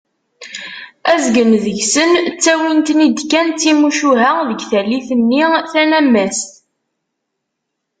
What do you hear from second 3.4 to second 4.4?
d timucuha